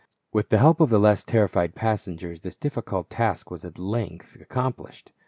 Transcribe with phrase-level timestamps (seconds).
[0.33, 5.11] With the help of the less terrified passengers this difficult task was at length accomplished.